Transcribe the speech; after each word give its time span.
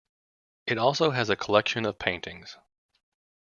It 0.65 0.79
also 0.79 1.11
has 1.11 1.29
a 1.29 1.35
collection 1.35 1.85
of 1.85 1.99
paintings. 1.99 2.57